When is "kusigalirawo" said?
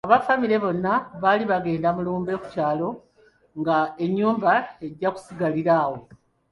5.13-5.97